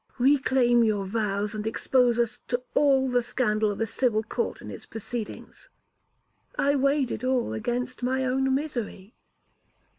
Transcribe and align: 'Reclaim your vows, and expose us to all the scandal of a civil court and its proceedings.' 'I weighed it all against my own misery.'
'Reclaim 0.17 0.83
your 0.83 1.05
vows, 1.05 1.53
and 1.53 1.67
expose 1.67 2.17
us 2.17 2.41
to 2.47 2.63
all 2.73 3.07
the 3.07 3.21
scandal 3.21 3.69
of 3.69 3.79
a 3.79 3.85
civil 3.85 4.23
court 4.23 4.59
and 4.59 4.71
its 4.71 4.83
proceedings.' 4.87 5.69
'I 6.57 6.75
weighed 6.77 7.11
it 7.11 7.23
all 7.23 7.53
against 7.53 8.01
my 8.01 8.25
own 8.25 8.55
misery.' 8.55 9.13